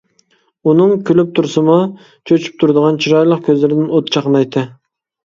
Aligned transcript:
ئۇنىڭ 0.69 0.93
كۈلۈپ 1.09 1.33
تۇرسىمۇ، 1.39 1.75
چۆچۈپ 2.31 2.55
تۇرىدىغان 2.63 2.97
چىرايلىق 3.07 3.43
كۆزلىرىدىن 3.49 3.91
ئوت 3.99 4.09
چاقنايتتى. 4.17 4.65